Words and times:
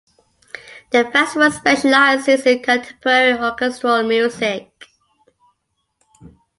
The 0.89 1.11
festival 1.11 1.51
specializes 1.51 2.47
in 2.47 2.63
contemporary 2.63 3.33
orchestral 3.39 4.01
music. 4.01 4.87